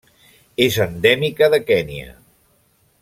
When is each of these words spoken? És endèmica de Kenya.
És 0.67 0.77
endèmica 0.85 1.51
de 1.55 1.59
Kenya. 1.67 2.15